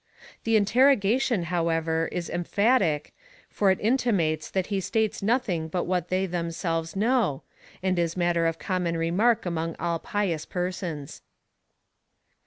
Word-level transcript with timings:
The 0.45 0.55
interrogation, 0.55 1.43
however, 1.53 2.09
is 2.11 2.27
emphatic, 2.27 3.13
for 3.51 3.69
it 3.69 3.79
intimates 3.79 4.49
that 4.49 4.65
he 4.73 4.79
states 4.79 5.21
nothing 5.21 5.67
but 5.67 5.83
what 5.83 6.07
they 6.09 6.25
them 6.25 6.49
selves 6.49 6.95
know, 6.95 7.43
and 7.83 7.99
is 7.99 8.17
matter 8.17 8.47
of 8.47 8.57
common 8.57 8.97
remark 8.97 9.45
among 9.45 9.75
all 9.75 9.99
pious 9.99 10.43
persons. 10.43 11.21